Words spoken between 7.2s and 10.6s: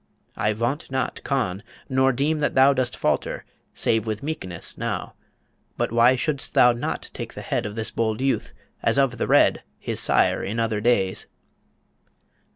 the head Of this bold youth, as of The Red, His sire, in